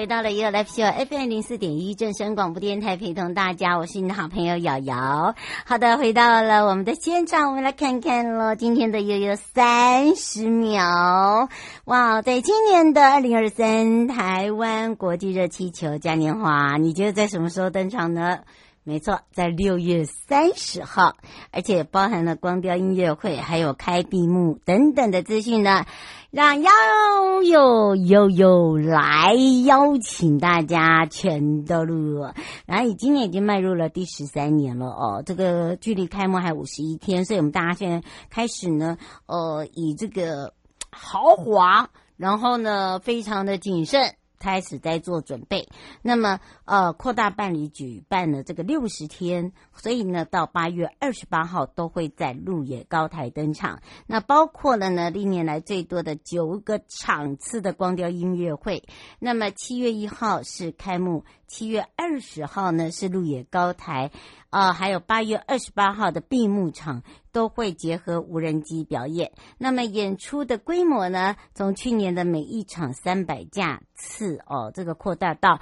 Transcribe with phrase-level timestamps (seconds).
[0.00, 5.34] 回到了一个 Live Show FM 零四点一正声广播电台，陪同大家，我是你的好朋友瑶瑶。
[5.66, 11.50] 好的，回到了我们的现场，我们来看看喽，今天的悠悠三十秒。
[11.84, 18.38] 哇，在今年的二零二三台湾国际热气球嘉年华，你觉得在什么时候登场呢？
[18.82, 21.16] 没错，在六月三十号，
[21.52, 25.84] 而且包含了光雕音乐会，还有开闭幕等等的资讯呢。
[26.30, 32.24] 让悠悠悠悠来邀请大家全都录，
[32.66, 40.54] 然后今年已经迈入了第十三年了哦，这个距离开幕还有五十一天，所以我们大家现在开始呢，呃，以这个
[40.92, 44.14] 豪华，然后呢，非常的谨慎。
[44.40, 45.68] 开始在做准备，
[46.02, 53.80] 那么呃，扩大办理举办了这个六十天，所以呢，到八月二十八号都会在鹿野高台登场。
[54.06, 58.84] 那包括了呢，历年来最多的九个场次的光雕音乐会。
[59.18, 64.10] 那么七月一号是开幕，七月二十号呢是鹿野高台。
[64.50, 69.30] 啊、呃，还有八月二十八号的闭幕场都会结合无人机表演。
[69.58, 75.60] 那么演出的规模呢，从去年的每一场三百架次哦，这个扩大到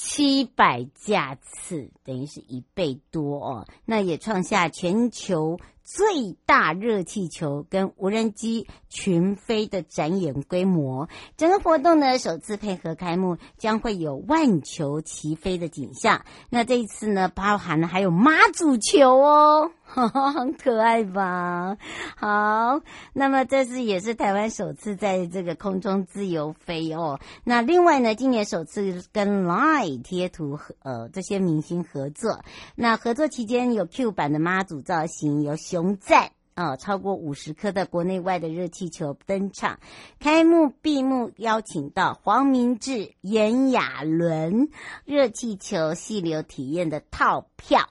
[0.00, 3.66] 七百架次，等于是一倍多哦。
[3.84, 5.58] 那也创下全球。
[5.90, 11.08] 最大热气球跟无人机群飞的展演规模，
[11.38, 16.26] 整个活动呢首次配合开幕，将会有万球齐飞的景象。
[16.50, 19.70] 那这一次呢，包含了还有妈祖球哦。
[19.90, 21.78] 哈哈，很可爱吧？
[22.14, 22.80] 好，
[23.14, 27.18] 那么这次也是台湾首次在这个空中自由飞哦。
[27.42, 32.44] 那另外呢，今年首次跟 LINE 贴图和呃这些明星合作。
[32.76, 39.80] 那合作期间有 Q 版的妈祖造型，有熊赞啊、呃，超过五十颗的国内外的热气球登场。
[40.20, 44.68] 开幕闭幕邀请到黄明志、炎亚纶，
[45.06, 47.88] 热气球细流体验的套票。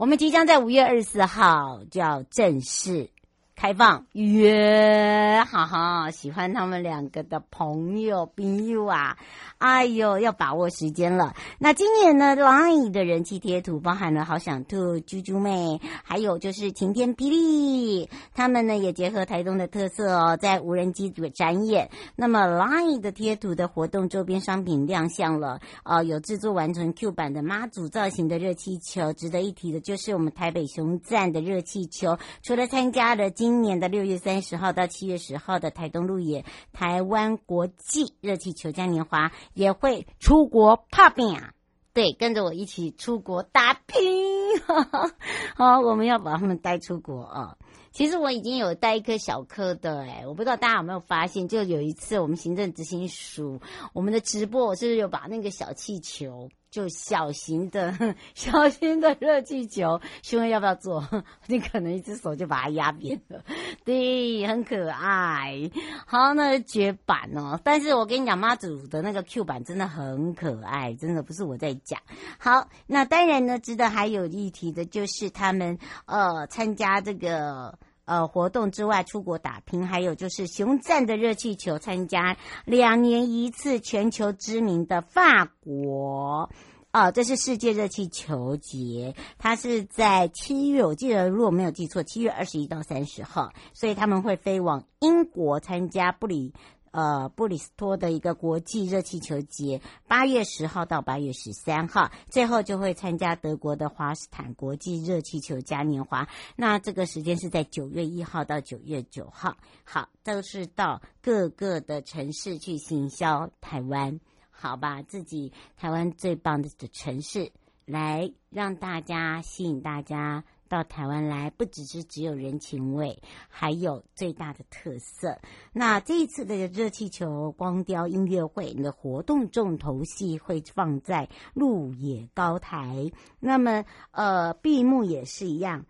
[0.00, 3.10] 我们即将在五月二十四号就要正式
[3.60, 9.18] 开放约，哈哈，喜欢他们两个的朋友朋友啊，
[9.58, 11.34] 哎呦，要把握时间了。
[11.58, 21.90] 那今年呢，LINE 的人气贴图包含了好想吐、猪猪妹，还有就是晴天霹雳，他们呢也结合台东的特色哦，在无人机组展演。
[22.16, 29.12] 那么 LINE 的贴图的活动周边商品亮相了，呃，有制作完成 Q 版的妈祖造型的热气球。
[29.12, 41.50] 值得一提的就是我们台北熊赞的热气球，除了参加了今今年的六月三十号到七月十号的台东路野台湾国际热气球嘉年华，也会出国打拼啊！
[41.92, 44.56] 对，跟着我一起出国打拼。
[45.56, 47.56] 好，我们要把他们带出国啊！
[47.90, 53.60] 其实我已经有带一颗小颗的哎，我不知道大家有没有发现，就有一次我们行政执行署
[53.92, 56.50] 我们的直播，我是不是有把那个小气球？
[56.70, 57.94] 就小型的、
[58.34, 61.04] 小型的热气球，询问要不要做？
[61.48, 63.44] 你可能一只手就把它压扁了。
[63.84, 65.70] 对，很可爱。
[66.06, 67.60] 好，那绝版哦。
[67.64, 72.00] 但是我跟你讲，妈祖的那个 Q 版真的很可爱，真的不是我在讲。
[72.38, 77.78] 好，那当然呢，值得还有一提的就是他们呃参加这个。
[78.10, 86.50] 呃，活动之外出国打拼，还有就是熊赞的热气球参加两年一次全球知名的法国，
[86.90, 96.52] 啊、这是世界热气球节，它是在七月，我记得如果没有记错，七月二十一到三十号，所以他们会飞往英国参加布里。
[96.92, 106.28] 呃，布里斯托的一个国际热气球节，八月十号到八月十三号，最后就会参加德国的华斯坦国际热气球嘉年华。
[106.56, 114.18] 那这个时间是在九月一号到九月九号，好，都是到各个的城市去行销台湾，
[114.50, 115.02] 好吧？
[115.02, 117.52] 自己台湾最棒的城市，
[117.84, 125.36] 来让大家吸引大家到台湾来，不只是只有人情味，还有最大的特色。
[125.72, 135.84] 那这一次的热气球光雕音乐会你的活动重头戏会放在鹿野高台，那么呃，闭幕也是一样。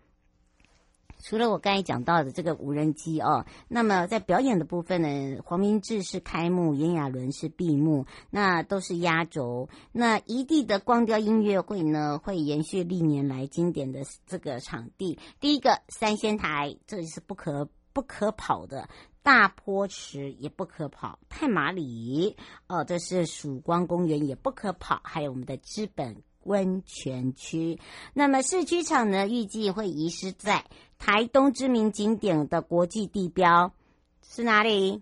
[1.22, 9.68] 除了我刚才讲到的这个无人机哦，那么在表演的部分呢，黄明志是开幕，炎亚纶是闭幕，那都是压轴。
[9.92, 15.18] 那一地的光雕音乐会呢，会延续历年来经典的这个场地。
[15.40, 18.88] 第一个三仙台，这里是不可不可跑的；
[19.22, 22.36] 大坡池也不可跑；太麻里
[22.66, 26.22] 哦，这是曙光公园也不可跑；还有我们的资本。
[26.50, 27.78] 温泉区，
[28.12, 30.64] 那么市区场呢，预计会移师在
[30.98, 33.72] 台东知名景点的国际地标
[34.20, 35.00] 是哪里？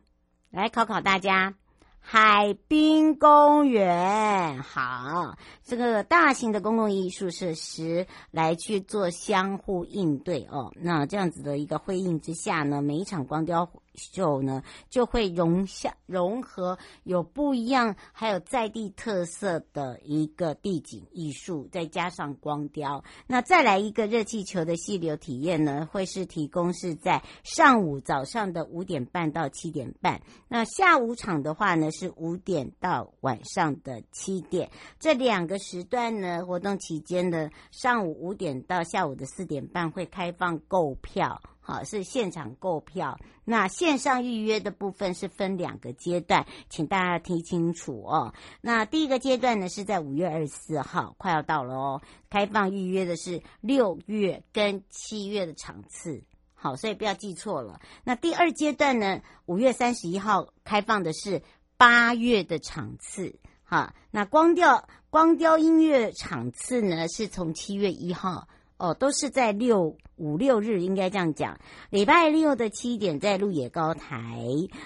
[0.51, 1.55] 来考考大家，
[2.01, 4.63] 海滨公园。
[4.63, 10.71] 好，这个大型的公共艺术设施来去做相互应对哦。
[10.77, 13.71] 那这样子的一个会应之下呢，每一场光雕。
[14.13, 23.05] 就呢，就会融下融合有不一样，还有在地特色的一个地景艺术，再加上光雕。
[23.27, 34.71] 那再来一个热气球的细流体验呢，会是提供是在上午早上的五点半到七点半，那下午场的话呢是五点到晚上的七点。
[34.99, 41.41] 这两个时段呢，活动期间的上午五点到下午的四点半会开放购票。
[41.69, 43.19] 好，是现场购票。
[43.45, 48.33] 那线上预约的部分是分两个阶段，请大家听清楚哦。
[48.63, 52.01] 那第一个阶段呢，是在五月二十四号，快要到了哦。
[52.31, 56.25] 开放预约的是六月跟七月的场次，
[56.55, 57.79] 好，所以不要记错了。
[58.03, 61.43] 那第二阶段呢，五月三十一号开放的是
[61.77, 68.49] 八月的场次，好，那光雕光雕音乐场次呢，是从七月一号。
[68.79, 71.59] 哦，都是在六五六日，应该这样讲。
[71.91, 74.39] 礼拜六的七点在鹿野高台，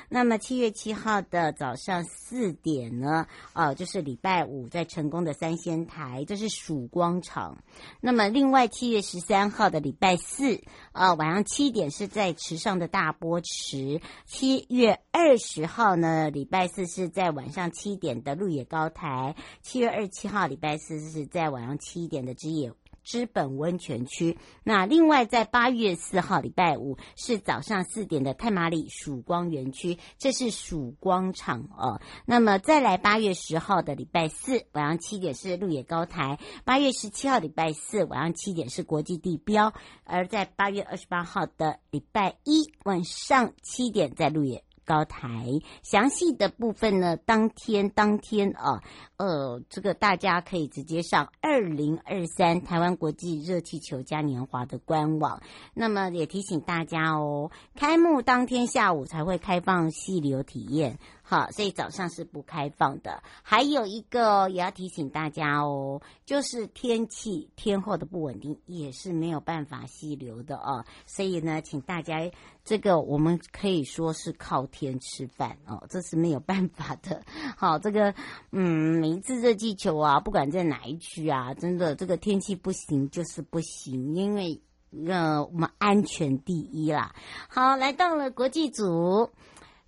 [0.08, 7.62] 那么七月七号的早上四点呢，哦，就是礼拜五在成功的三仙台，这是曙光场。
[8.00, 10.62] 那么另外七月十三号的礼拜四，
[10.92, 14.00] 啊，晚上七点是在池上的大波池。
[14.24, 19.36] 七月二十号呢，礼拜四是在晚上七点的鹿野高台。
[19.60, 22.72] 七月二十七号礼拜四是在晚上七点的知野。
[23.02, 32.00] 知本温泉区，那另外在八月四号礼拜五是早上四点的太麻里曙光园区，这是曙光场哦。
[32.26, 39.72] 那么再来八月十号的礼拜四晚上七点是鹿野高台，八月十七号礼拜四晚上七点是国际地标，
[40.04, 44.64] 而在八月二十八号的礼拜一晚上七点在鹿野。
[44.84, 45.44] 高台
[45.82, 48.82] 详细的部分呢，当天当天啊，
[49.16, 55.40] 呃，这个大家可以直接上二零二三台湾国际热气球嘉年华的官网。
[55.74, 60.98] 那么也提醒大家哦，开幕当天下午才会开放细流体验。
[61.32, 63.22] 好，所以早上是不开放的。
[63.42, 70.84] 还有一个也要提醒大家哦，就是天气天候的不稳定，也是没有办法细流的哦。
[71.06, 72.30] 所以呢，请大家
[72.66, 77.22] 这个我们可以说是靠天吃饭哦，这是没有办法的。
[77.56, 78.14] 好，这个
[78.50, 84.60] 嗯，每一次热气球啊，不管在哪一区啊，真的这个天气不行就是不行，因为
[85.08, 87.14] 呃，我们安全第一啦。
[87.48, 89.30] 好，来到了国际组。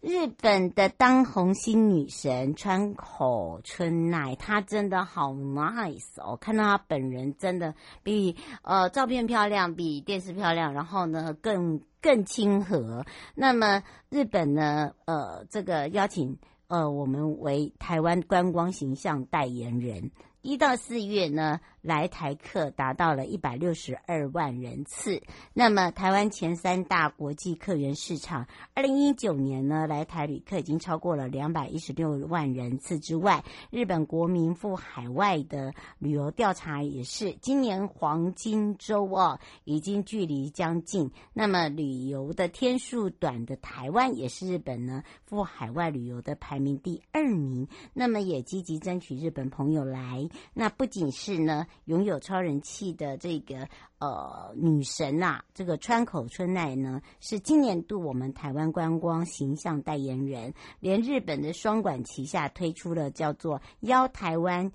[0.05, 6.37] 日本的当红新女神川口春奈，她真的好 nice 哦！
[6.37, 13.07] 看到她本人真的比呃照片漂亮，比电视漂亮，然后呢更更亲和。
[13.35, 16.37] 那么日本呢，呃，这个邀请
[16.69, 20.11] 呃我们为台湾观光形象代言人。
[20.43, 25.21] 一到四月呢，来台客达到了一百六十二万人次。
[25.53, 41.11] 那么，台湾前三大国际客源市场，二零一九年呢，来台旅客已经超过了两百一十六万人次之外，日本国民赴海外的旅游调查也是，今年黄金周哦，已经距离将近。
[41.35, 47.69] 那么，旅游的天数短的台湾，也是日本呢赴海外旅游的排名第二名。
[47.93, 50.27] 那么，也积极争取日本朋友来。
[50.55, 64.73] 那不仅是呢，拥有超人气的这个呃女神呐、啊，这个川口春奈呢，是今年度我们台湾观光形象代言人，连日本的双管齐下推出了叫做“邀台湾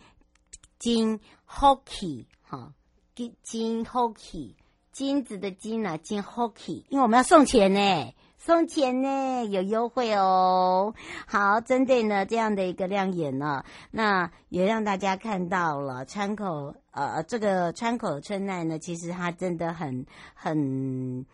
[0.77, 2.74] 金 Hockey” 哈，
[3.15, 4.56] 金金 Hockey
[4.91, 8.13] 金子的金啊，金 Hockey，因为我们要送钱呢。
[8.41, 10.96] 送钱呢，有优惠哦。
[11.27, 21.25] 好，针对呢这样的一个亮眼呢，那也让大家看到了川口呃，这个川口春奈呢，其实他真的很很，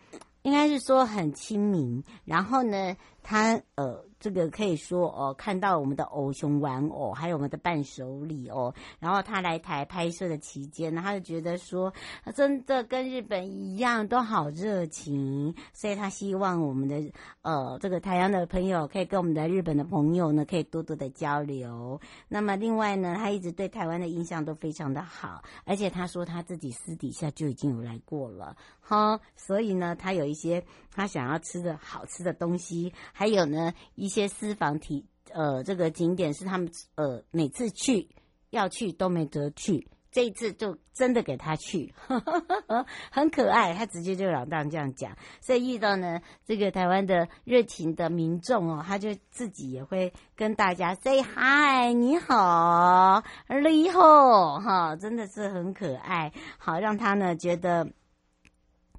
[0.42, 2.02] 应该是说很亲民。
[2.24, 2.96] 然后呢，
[3.26, 4.06] 他呃。
[4.18, 8.74] 这个可以说哦，看到我们的偶熊玩偶，还有我们的伴手礼哦。
[8.98, 11.92] 然后他来台拍摄的期间，他就觉得说，
[12.34, 15.54] 真的跟日本一样，都好热情。
[15.74, 22.00] 所以他希望我们的呃这个台湾的朋友可以跟我们的日本的朋友呢，可以多多的交流。
[22.26, 29.20] 那么另外呢，他一直对台湾的印象都非常的好，而且他说他自己私底下就已经有来过了哈。
[29.36, 30.64] 所以呢，他有一些
[30.96, 38.08] 他想要吃的好吃的东西，还有呢一些私房体呃，这个景点是他们呃每次去
[38.50, 43.74] 要去都没得去，这一次就真的给他去，呵呵呵很可爱。
[43.74, 57.86] 他直接就老当这样讲，所以遇到呢这个台湾的热情的民众哦，他就自己也会跟大家 say hi，你好，你好，哈，真的是很可爱，好让他呢觉得。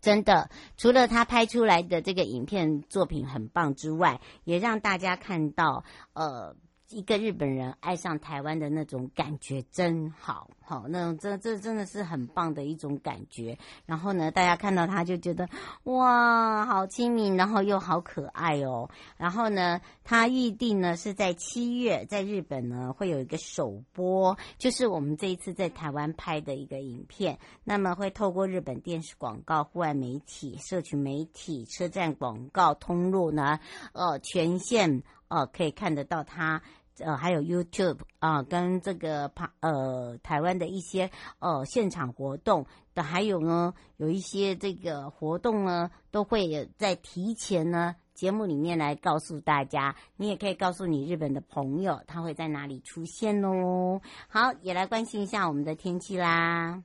[0.01, 6.55] 真的，除了他拍出来的这个影片作品很棒之外，也让大家看到，呃。
[6.89, 13.57] 一个日本人爱上台湾的那种感觉真好，好，那种这这真的是很棒的一种感觉。
[13.85, 15.49] 然后呢，大家看到他就觉得
[15.83, 18.89] 哇，好亲民，然后又好可爱哦。
[19.17, 27.37] 然后呢，他预定呢是在七月在日本呢会有一个首播，就是我们这一次在台湾拍的一个影片。
[27.65, 33.59] 那么会透过日本电视广告、户外媒体、社群媒体、车站广告通路呢，
[33.91, 35.03] 呃，全线。
[35.29, 36.63] 哦、呃，可以看得到他，
[36.99, 49.95] 呃，还有 YouTube 啊、呃，跟这个呃台湾的一些呃现场活动的，还有呢，有一些这个活动呢，都会在提前呢节目里面来告诉大家。
[50.15, 54.01] 你也可以告诉你日本的朋友，他会在哪里出现哦。
[54.27, 56.81] 好，也来关心一下我们的天气啦。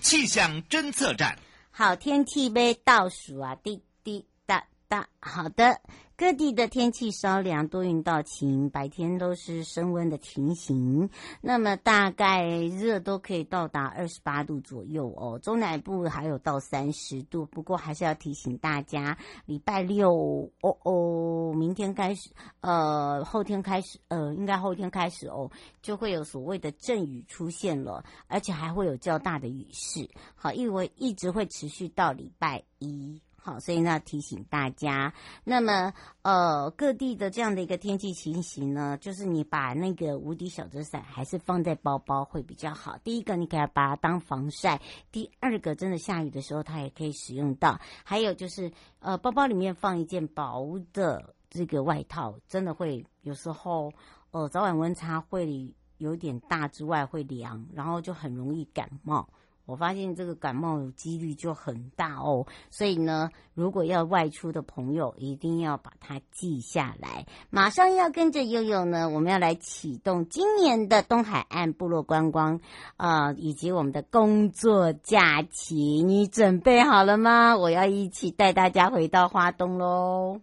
[0.00, 1.38] 气象侦测站，
[1.70, 5.82] 好，天气呗倒数啊，滴滴答答好的，
[6.18, 11.08] 各地的天气稍凉，多云到晴，白天都是升温的情形。
[11.40, 17.46] 那么大概热都可以到达二十八度左右哦，中南部还有到三十度。
[17.46, 22.30] 不过还是要提醒大家，礼拜六哦哦，明天开始，
[22.62, 25.48] 呃，后天开始，呃，应该后天开始哦，
[25.80, 30.10] 就会有所谓的阵雨出现了，而且还会有较大的雨势。
[30.34, 33.22] 好，因为一直会持续到礼拜一。
[33.48, 42.98] 好，所以呢，提醒大家，那么呃，各地的这样的一个天气情形呢，就是你把那个无敌小折伞还是放在包包会比较好。
[42.98, 44.78] 第一个，你可以把它当防晒；
[45.10, 47.80] 第二个，真的下雨的时候它也可以使用到。
[48.04, 53.94] 还有就是，呃，包包里面放一件薄的这个外套，真的会有时候，
[54.30, 59.26] 呃，早晚温差会有点大之外会凉，然后就很容易感冒。
[59.68, 67.26] 我发现这个感冒几率就很大哦，所以呢，如果要外出的朋友，一定要把它记下来。
[67.50, 72.60] 马上要跟着悠悠呢，我们要来启动今年的东海岸部落观光
[72.96, 76.02] 啊、以及我们的工作假期。
[76.02, 77.58] 你准备好了吗？
[77.58, 80.40] 我要一起带大家回到花东喽！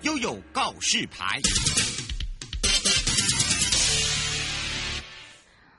[0.00, 1.42] 悠悠告示牌。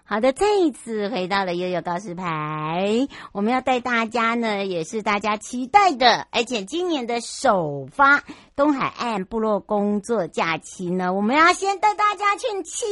[0.07, 8.23] 好的，这一次回到了悠悠告示牌，我们要带大家呢，也是大家期待的，而且今年的首发。
[8.55, 12.85] 东海岸部落工作假期呢，我们要先带大家去奇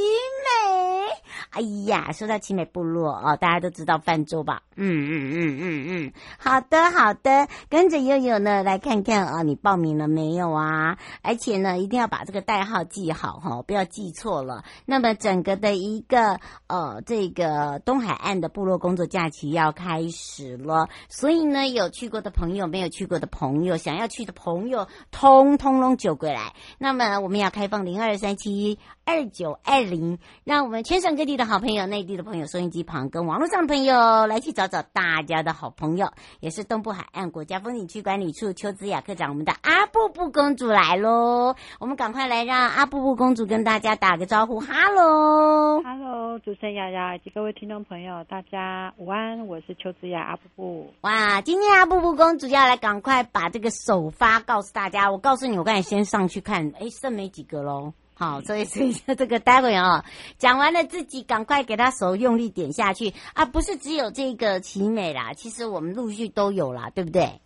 [0.43, 1.07] 美。
[1.51, 4.63] 哎呀，说到奇美部落哦，大家都知道泛舟吧？
[4.75, 10.97] 嗯嗯嗯嗯嗯，好的好的，跟着悠悠呢来看看啊，你报名了没有啊？
[11.21, 14.65] 而且呢，一定要把这个代号记好哈，不要记错了。
[14.85, 25.53] 那么整个的一个呃，这个东海岸的部落工作假期要开始了，所以呢，有去过的朋友，没有去过的朋友，想要去的朋友，通。
[25.63, 50.93] 通通就过来，那么我们要开放零二三七二九二零，让我们全省各地的好朋友、内地的朋友、收音机旁跟网络上的朋友来去找找大家的好朋友，也是东部海岸国家风景区管理处邱子雅科长，我们的阿布布公主来喽，我们赶快来让阿布布公主跟大家打个招呼，哈喽，哈喽，主持人雅雅以及各位听众朋友，大家午安，我是邱子雅阿布布。
[51.01, 55.45] 哇，今天阿布布公主要来赶快把这个首发告诉大家，我告诉。
[55.47, 57.93] 你，我刚才先上去看，哎，剩没几个喽。
[58.15, 60.05] 好，所以所以这个待会啊，
[60.37, 67.41] 讲完了自己赶快给他手用力点下去啊，不是只有这个奇美啦，其实我们陆续都有啦，对不对？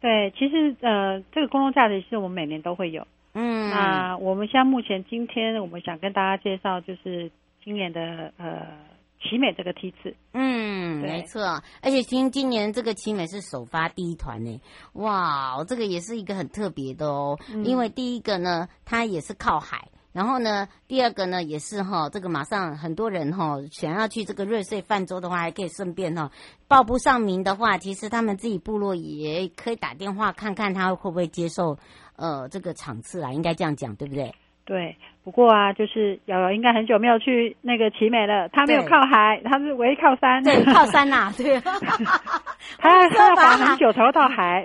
[0.00, 3.06] 对，其实呃，这个公众价值是我们每年都会有。
[3.34, 7.30] 嗯，那我们现在目前今天我们想跟大家介绍，就是
[7.64, 8.76] 今年的呃
[9.22, 10.14] 奇美这个梯次。
[10.32, 14.60] 嗯，没错，而且今今年这个奇美是首发第一团呢，
[14.92, 19.88] 哇，这个也是一个很特别的哦，嗯、因为第一个呢，它也是靠海。
[20.12, 26.30] 然后呢，第二个呢也是哈，这个马上很多人哈想要去这个瑞穗泛舟的话，还可以顺便哈
[26.68, 31.78] 报不上名的话，其实他们自己部落也可以打电话看看他会不会接受
[32.14, 34.32] 呃这个场次啊，应该这样讲对不对？
[34.64, 34.96] 对。
[35.24, 38.46] 不过啊，就是瑶瑶应该很久没有去那个奇美了。
[38.50, 40.42] 他没有靠海，他是唯一靠山。
[40.44, 41.58] 对， 靠山呐、啊，对。
[42.78, 44.64] 他要他很久才会到海。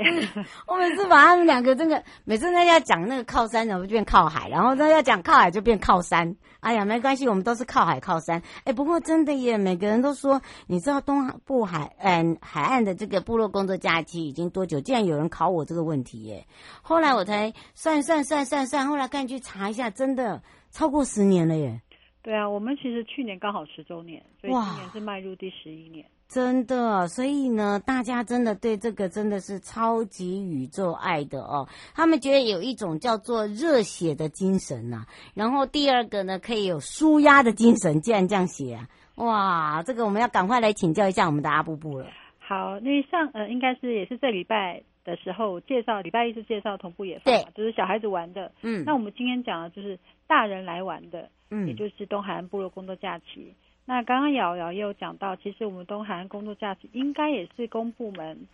[0.67, 6.35] 我每次把他们两个真的，每次那要讲那个靠山，然后就变靠海，然后那要讲靠海就变靠山。
[6.59, 8.41] 哎呀，没关系，我们都是靠海靠山。
[8.65, 14.81] 哎，不过真的耶，每个人都说，你知道东部海嗯海岸的这个部落工作假期已经多久？
[14.81, 16.45] 竟然有人考我这个问题耶。
[16.81, 20.41] 后来我才算算算算算，后来赶紧去查一下，真的。
[20.71, 21.81] 超过十年了耶！
[22.21, 26.05] 对啊，我们其实去年刚好十周年，所以今年是迈入第十一年。
[26.27, 31.67] 真的，所以呢，大家真的对这个真的是超级宇宙爱的哦。
[31.95, 37.99] 他们觉得有一种叫做热血的精神呐、啊，然后第二个呢，可以有舒压的精神。
[38.01, 42.05] 既然这样写啊，哇，这个我们要赶快来请教一下我们的阿布布了。
[42.37, 48.51] 好，那上呃，应该是也是这礼拜的时候介绍，礼拜一是介绍同步野放嘛，就是小孩子玩的。
[48.61, 49.97] 嗯，那我们今天讲的就是。
[50.29, 53.51] 大人来玩的，嗯，也就是东海岸部落工作假期。
[53.83, 58.47] 那刚刚瑶瑶也有讲到，其实我们东海岸工作假期应该也是公部门，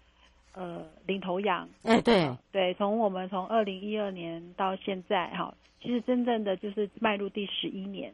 [0.54, 1.68] 呃，领头羊。
[1.84, 8.14] 哎，对，对，从我们从二零一二年到现在，哈，其实真正的就是迈入第十一年。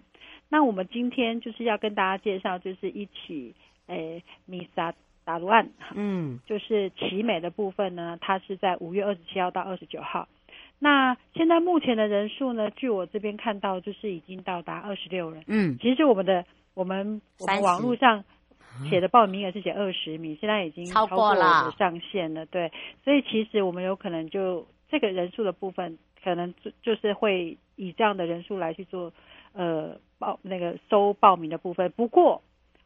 [0.50, 3.54] 那我们今天就是要跟大家介绍，就是一起，
[3.86, 4.92] 诶，米萨
[5.24, 10.28] 达鲁岸，嗯，就是奇美的部分呢，它是在五月二十七号到二十九号。
[10.80, 12.72] 那现在目前的人数呢？
[12.72, 15.44] 据我这边看到，就是已经到达二十六人。
[15.46, 18.24] 嗯，其实我们的我们我们网络上
[18.90, 22.48] 写的报名也是写二十名，现在已经超过了上限了。
[22.48, 22.72] 对，
[23.04, 29.14] 所以其实我们有可能就这个人数的部分，可能就就是会以这样的人数来去做
[29.54, 31.92] 呃报那个收报名的部分。
[31.92, 32.42] 不过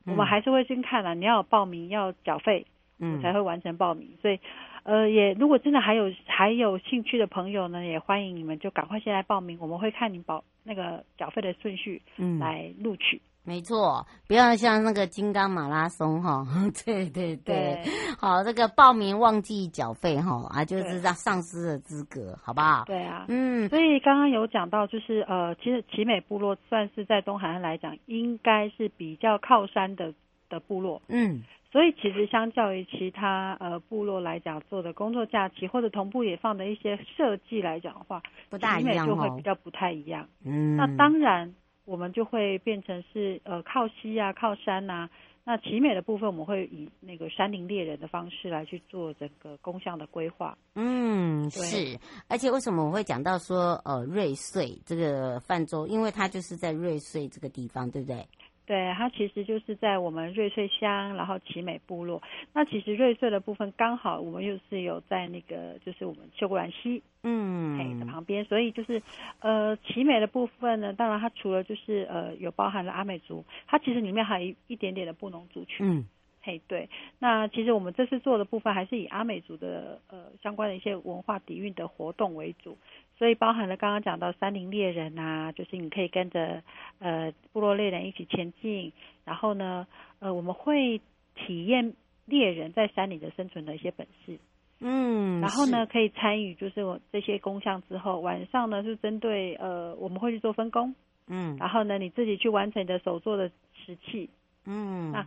[0.06, 2.66] 我们还是会先看了，你要报名要缴费，
[3.00, 4.10] 嗯，才会完成报名。
[4.22, 4.40] 所以。
[4.86, 13.20] 呃，也如果真的还有还有兴趣的朋友呢，也欢迎你们就赶快先来报名，我们会看你保那个缴费的顺序，嗯，来录取。
[13.46, 16.46] 没错，不要像那个金刚马拉松哈，
[16.86, 17.84] 对对对，对。
[18.20, 22.84] 好，这个报名忘记缴费哈啊，就是让丧失了资格，好不好？
[22.86, 30.14] 对啊，嗯，所以刚刚有讲到，就是呃，其实奇美部落算是在东海岸来讲，应该是比较靠山的
[30.50, 31.44] 的部落，嗯。
[31.72, 40.26] 所以其实相较于其他呃部落来讲做的工作假期或者同步也放的一些设计来讲的话，不大一样哦，就会比较不太一样。
[40.46, 41.54] 嗯，那当然
[41.86, 45.10] 我们就会变成是呃靠溪啊靠山呐、啊。
[45.48, 50.58] 那奇美的部分我们会以那个山林猎人的方式来去做整个工项的规划。
[50.74, 52.00] 嗯，是。
[52.28, 58.28] 而且为什么我会讲到说呃瑞穗这个泛舟，因为它就是在瑞穗这个地方，对不对？
[58.66, 62.22] 对，它其实就是在我们瑞穗乡，然后奇美部落。
[62.52, 69.02] 那其实瑞穗的部分刚好我们又是有在那个，就是我们秀姑峦溪，嗯，哎的旁边，所以就是
[69.40, 75.88] 呃奇美的部分呢，当然它除了就是呃有包含了阿美族，它其实里面还有一一点点的布农族群。
[75.88, 76.06] 嗯
[76.42, 82.78] 嘿，对，那其实我们这次做的部分还是以阿美族的呃相关的一些文化底蕴的活动为主，
[83.18, 86.62] 所以包含了刚刚讲到山林猎人啊，就是你可以跟着
[87.00, 88.92] 呃部落猎人一起前进，
[89.24, 89.88] 然后呢，
[90.20, 91.00] 呃我们会
[91.36, 91.94] 体验
[92.26, 94.38] 猎人在山里的生存的一些本事，
[94.80, 100.94] 嗯，然后呢可以参与就是我这些工项之后，晚上呢是针对呃我们会去做分工，
[101.28, 103.50] 嗯，然后呢你自己去完成你的手做的
[103.86, 104.30] 石器，
[104.66, 105.26] 嗯，那。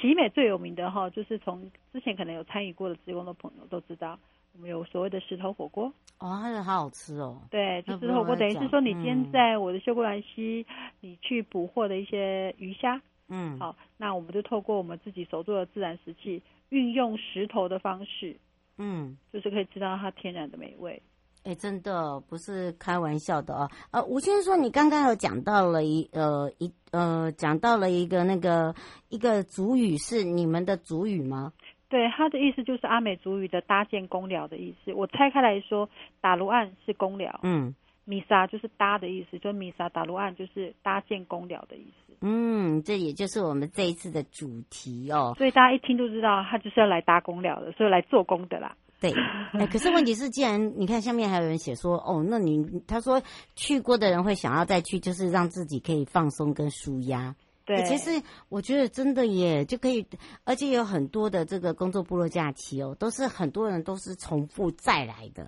[0.00, 4.18] 奇美最有名的哈，就是从之前可能有参与过的志工的朋友都知道，
[4.52, 7.40] 我们有所谓的石头火锅哦，那个好好吃哦。
[7.50, 10.66] 对，就石头火锅等于是说，你今天在我的秀姑峦溪，
[11.00, 18.36] 你去捕获的一些鱼虾，嗯，好，那我们就透过我们自己手做的自然石器，运用石头的方式，
[18.76, 21.00] 嗯，就是可以吃到它天然的美味。
[21.42, 23.70] 哎，真的不是开玩笑的哦。
[23.92, 28.74] 呃，吴先生说，你刚刚有讲到了一呃一呃讲到了一个那个
[29.08, 31.50] 一个主语是你们的主语吗？
[31.90, 34.92] 对，他的意思就是阿美族语的搭建工寮的意思。
[34.94, 37.74] 我拆开来说，打卢岸是工寮，嗯，
[38.04, 42.14] 米沙就是搭的意思，就米沙打卢岸就是搭建工寮的意思。
[42.20, 45.34] 嗯，这也就是我们这一次的主题哦。
[45.36, 48.76] 所以大家一听就知道，他就是要来搭工寮的，所以来做工的啦。
[49.00, 49.10] 对，
[49.54, 53.20] 哎，可是问题是，既然你看下面还有人写说，哦，那你他说
[53.56, 57.34] 去过的人会想要再去，就是让自己可以放松跟舒压。
[57.76, 58.10] 对，其实
[58.48, 60.04] 我觉得真的也，就可以，
[60.44, 65.46] 而且有很多的这个工作部落假期哦，都是很多人都是重复再来的。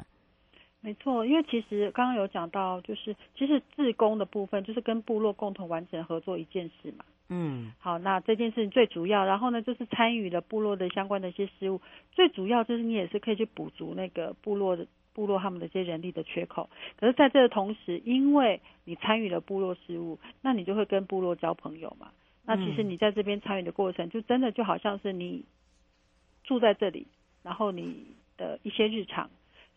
[0.81, 7.05] 没错，因为其实刚刚有讲到，就是其实自工的部分，就是跟部落共同完成合作一件事嘛。
[7.29, 11.81] 嗯，好，那这件事情最主要，然后呢，就是参与了部落的相关的一些事务，
[12.11, 16.69] 最主要就是你也是可以去补足那个部落的部落他们的一些人力的缺口。
[16.97, 22.11] 可是在这个同时，因为你参与了部落事务，那你就会跟部落交朋友嘛。
[22.45, 25.45] 那其实你在这边参与的过程，就真的就好像是你
[26.43, 27.07] 住在这里，
[27.43, 29.31] 然后你的一些日常。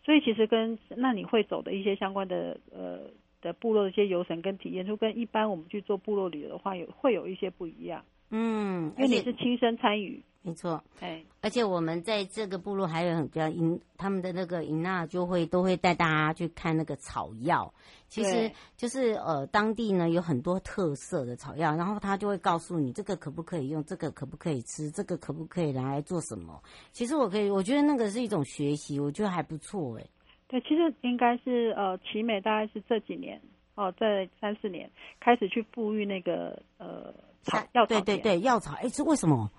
[0.04, 8.04] 所以其实跟那你会走的一些相关的呃的部落的一些游程跟体验，就跟一般我们去做部落旅游的话，有会有一些不一样。
[8.30, 10.22] 嗯，因为你是亲身参与。
[10.42, 17.74] 没错，哎，而且我们在这个部落还有很比较引他们的那个引纳，就会都会带大家去看那个草药。
[18.06, 26.62] 其实就是呃，当地呢有很多特色的草药，然后他就会告诉你这个可不可以用，这个可不可以吃，这个可不可以拿来做什么。
[26.92, 30.06] 其实我可以，我觉得那个是一种学习，我觉得还不错哎。
[30.46, 33.42] 对，其实应该是呃，奇美大概是这几年
[33.74, 37.12] 哦，在三四年开始去富裕那个呃
[37.46, 37.86] 草药草。
[37.86, 39.50] 对对对，药草，哎，这为什么？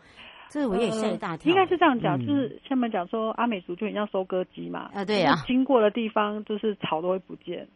[0.50, 1.52] 这我也吓一大跳，呃。
[1.52, 4.90] 应该是这样讲，嗯、就是下面讲说阿美族就很像收割机嘛。
[4.94, 5.36] 啊，对呀。
[5.46, 7.68] 经过的地方就是草都会不见。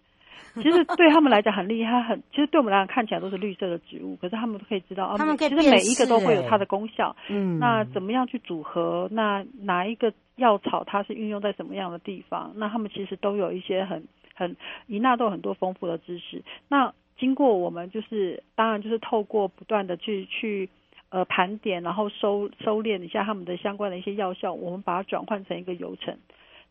[0.55, 7.15] 其实对他们来讲很厉害，很其实对我们来讲看起来都是绿色的植物，可是他们都可以知道，他们可以其实每一个都会有它的功效。
[7.29, 7.59] 嗯。
[7.59, 9.07] 那怎么样去组合？
[9.11, 12.51] 那哪一个药草它是运用在什么样的地方？
[12.55, 14.55] 那他们其实都有一些很很
[14.87, 16.43] 伊娜都有很多丰富的知识。
[16.67, 20.67] 那经过我们就是当然就是透过不断的去去。
[21.13, 26.17] 呃，盘点，然后收收敛一下他们的相关的一些药效，我们把它转换成一个流程，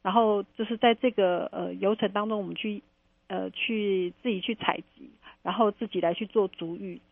[0.00, 2.82] 然后就是在这个呃流程当中，我们去
[3.28, 5.10] 呃去自己去采集，
[5.42, 7.02] 然后自己来去做足浴，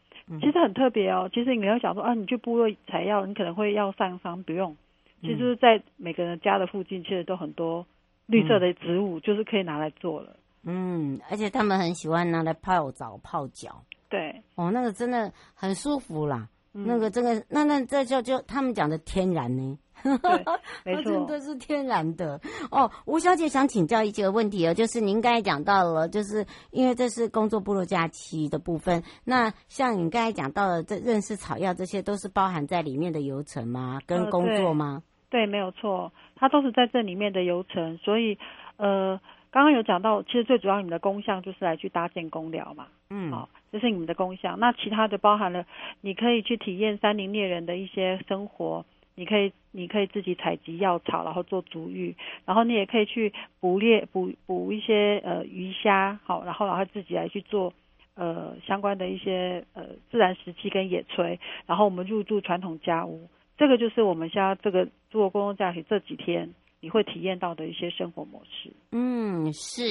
[0.40, 1.28] 其实很特别哦。
[1.30, 4.74] 其实你要想说啊，你去部落采药，你可能会要上山，不用，
[5.20, 7.84] 其实，在每个人家的附近，其实都很多
[8.24, 10.36] 绿色的植物，就是可以拿来做了。
[10.68, 13.82] 嗯，而且他们很喜欢拿来泡澡、泡脚。
[14.10, 16.48] 对，哦，那个真的很舒服啦。
[16.72, 19.78] 那个这个那那这就就他们讲的天然呢？
[20.04, 20.44] 对，
[20.84, 22.88] 没错，真的是天然的哦。
[23.04, 33.98] 吴小姐想请教一个问题哦，就是您刚才讲到了，就是因为这是工作部落假期的部分，那像你刚才讲到的这认识草药，这些都是包含在里面的流程吗？
[34.06, 35.02] 跟工作吗？
[35.02, 37.98] 呃、对，对，没有错，它都是在这里面的流程。
[37.98, 38.38] 所以
[38.76, 39.18] 呃，
[39.50, 42.88] 刚刚有讲到，其实最主要你们的功效就是来去搭建工寮嘛。
[43.10, 43.48] 嗯，好。
[43.70, 45.66] 这是你们的功效，那其他的包含了，
[46.00, 48.84] 你可以去体验山林猎人的一些生活，
[49.14, 53.30] 你可以你可以自己采集药草，然后做足浴，然后你也可以去
[53.60, 57.74] 捕猎捕捕一些呃鱼虾，好，然后然后自己来去做
[58.14, 68.72] 呃相关的一些呃自然食器跟野炊，然后我们入住传统家屋，这个就是我们现在这个做公共假期这几天你会体验到的一些生活模式。
[68.92, 69.82] 嗯，是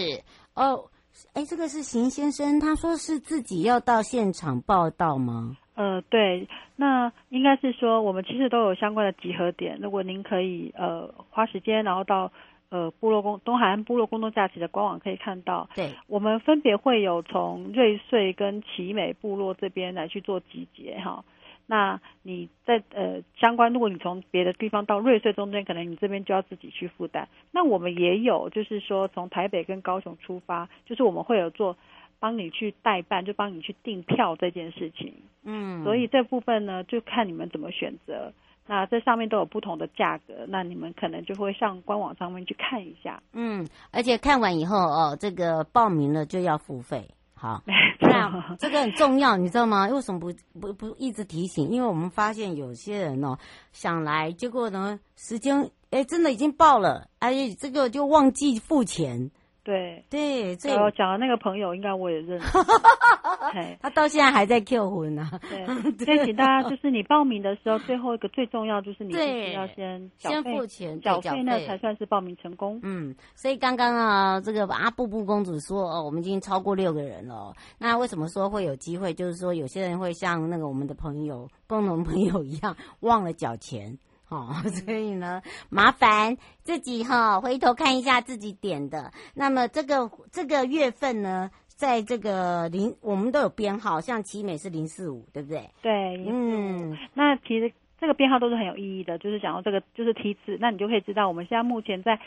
[0.53, 0.89] 哦。
[1.33, 5.57] 哎，这个是邢先生，他说是自己要到现场报到吗？
[5.73, 12.31] 呃，对，那应该是说我们其实都有相关的集合点，如果您可以呃花时间，然后到
[12.69, 21.25] 呃部落工东海岸部落工作假期的官网可以看到，对，我们分别会有从瑞穗跟奇美部落这边来去做集结哈。
[21.69, 27.27] 那你在呃相关，如果你从别的地方到瑞穗中间，可能你这边就要自己去负担。
[27.51, 31.77] 那我们也有，就是说从台北跟高雄出发，就是我们会有做
[32.19, 35.13] 帮你去代办，就帮你去订票这件事情。
[35.43, 38.31] 嗯，所以这部分呢，就看你们怎么选择。
[38.69, 43.21] 那这上面都有不同的价格，那你们可能就会上官网上面去看一下。
[43.33, 47.07] 嗯，而且看完以后哦，这个报名了就要付费。
[47.39, 47.61] 好，
[48.01, 49.87] 这样这个很重要，你知道吗？
[49.87, 51.69] 为什么不不不一直提醒？
[51.69, 53.37] 因为我们发现有些人哦
[53.71, 59.29] 想来，结果呢时间哎真的已经报了，哎这个就忘记付钱。
[59.67, 62.47] 对对，这我讲的那个朋友，应该我也认识。
[63.81, 65.29] 他到现在还在 Q 魂呢。
[65.49, 65.65] 对，
[66.05, 72.79] 所以请大家 就是你报名的时候，最后一个最重要就是你必须要先先付钱，缴费那才算是报名成功。
[72.83, 77.53] 嗯，所以刚刚啊，这个阿布布公主说哦，我们已经超过六个人了。
[77.77, 79.13] 那为什么说会有机会？
[79.13, 83.97] 就是说有些人会像那个我们的朋友、共同朋友一样忘了缴钱。
[84.29, 84.53] 哦，
[84.85, 89.11] 所以呢，麻烦自己哈、哦，回头看一下自己点的。
[89.33, 95.69] 那么这个这个月份呢，在这个零，我们都有编号，像奇美是零四五，对不对？
[95.81, 95.91] 对，
[96.27, 102.19] 嗯，那其实这个编号都是很有意义的，就是讲到这个就是梯次，那你就可以知道我们现在目前在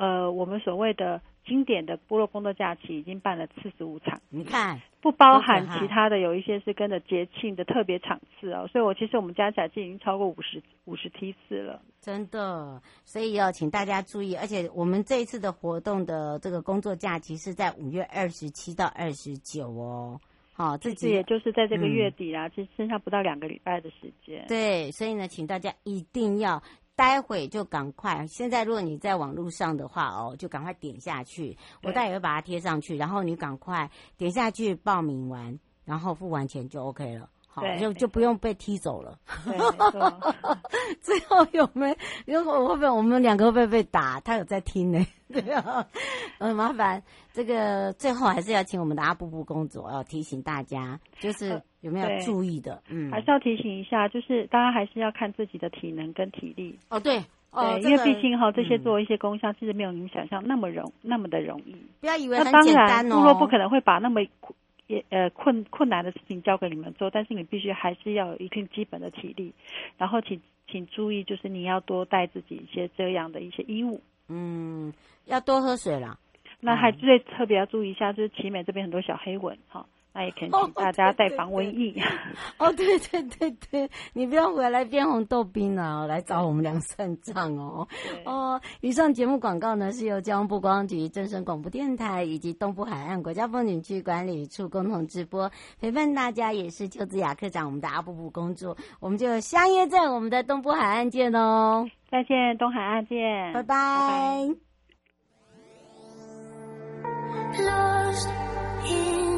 [0.00, 8.66] 呃，我们所谓的经典的部落工作假期已经办了四十五场，你看，不包含其他的，有一些是跟着节庆的特别场次哦。
[8.72, 12.80] 所以我其实我们加起来就已经超过五十五十梯次了，真的。
[13.04, 20.18] 所以要请大家注意，而且我们这一次的活动的这个工作假期是在五月二十七到二十九哦。
[20.54, 24.46] 好，这次也就是在这个月底啦，其实剩下不到两个礼拜的时间。
[24.48, 26.62] 对，所以呢，请大家一定要。
[27.00, 28.26] 待会就赶快！
[28.26, 37.26] 现在如果你在网络上的话哦，就赶快点下去，我待会会把它贴上去，然后你赶快点下去报名完，然后付完钱就 OK 了。
[37.48, 39.18] 好，就就不用被踢走了。
[41.00, 41.88] 最后有没
[42.26, 42.38] 有？
[42.38, 44.20] 如果会不会我们两个会不会被打？
[44.20, 45.04] 他有在听呢。
[45.32, 45.86] 对啊，
[46.38, 47.02] 很麻烦。
[47.32, 52.82] 这个最后还是要请我们的阿布布公主要提醒大家，就是有没有注意的？
[52.88, 56.78] 嗯，还是要提醒一下，就是大家还是要看自己的体能跟体力。
[56.88, 61.74] 哦，对，哦，因为毕竟哈，这些做一些功效，其实没有你们想象那么容那么的容易。
[62.00, 63.16] 不要以为很简单哦。
[63.16, 64.20] 部落不可能会把那么。
[64.86, 69.52] 也呃困困难的事情交给你们做，但是你必须还是要有一定基本的体力，
[69.96, 74.92] 然后请请注意，就是你要多带自己一些这样的一些衣物，嗯，
[75.26, 76.18] 要多喝水啦。
[76.58, 79.86] 那还最特别要注意一下，就是奇美这边很多小黑蚊哈。
[80.12, 81.94] 那也可以请大家带防瘟疫。
[82.58, 87.86] 哦，对对对对，你不要回来变红豆冰了，来找我们俩算账哦。
[88.24, 101.88] 哦，以上节目广告呢是由交通部观光局、正声广播电台以及东部海岸国家风景区管理处共同直播，陪伴大家也是邱子雅科长，我们的阿布布公主，我们就相约在我们的东部海岸见哦。
[102.10, 104.48] 再见，东海岸见，拜拜。
[107.52, 109.29] 拜拜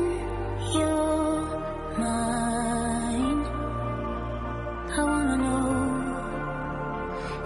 [4.94, 5.72] i want to know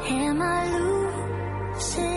[0.08, 2.15] Am I losing?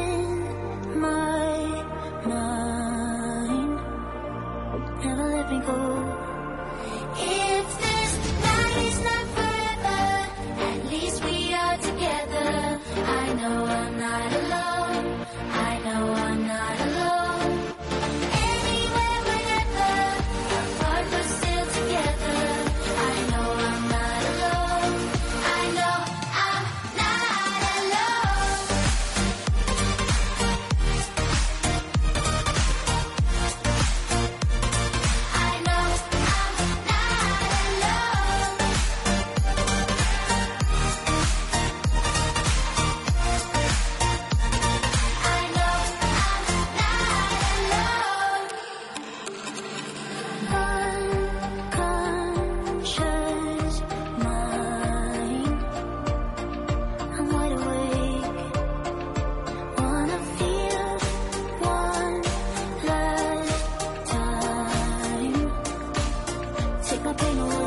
[67.03, 67.58] papel no